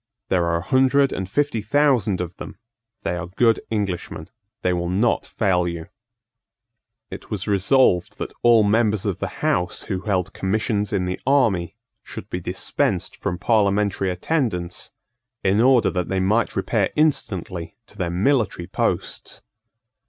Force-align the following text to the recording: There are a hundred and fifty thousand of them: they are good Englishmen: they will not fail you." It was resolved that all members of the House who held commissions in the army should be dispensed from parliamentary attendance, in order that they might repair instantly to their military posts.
There 0.29 0.45
are 0.45 0.55
a 0.55 0.61
hundred 0.63 1.13
and 1.13 1.29
fifty 1.29 1.61
thousand 1.61 2.21
of 2.21 2.35
them: 2.37 2.57
they 3.03 3.15
are 3.15 3.27
good 3.27 3.59
Englishmen: 3.69 4.31
they 4.63 4.73
will 4.73 4.89
not 4.89 5.27
fail 5.27 5.67
you." 5.67 5.89
It 7.11 7.29
was 7.29 7.47
resolved 7.47 8.17
that 8.17 8.33
all 8.41 8.63
members 8.63 9.05
of 9.05 9.19
the 9.19 9.27
House 9.45 9.83
who 9.83 10.01
held 10.01 10.33
commissions 10.33 10.91
in 10.91 11.05
the 11.05 11.19
army 11.27 11.75
should 12.01 12.31
be 12.31 12.39
dispensed 12.39 13.15
from 13.15 13.37
parliamentary 13.37 14.09
attendance, 14.09 14.89
in 15.43 15.61
order 15.61 15.91
that 15.91 16.07
they 16.09 16.19
might 16.19 16.55
repair 16.55 16.89
instantly 16.95 17.77
to 17.85 17.95
their 17.95 18.09
military 18.09 18.65
posts. 18.65 19.43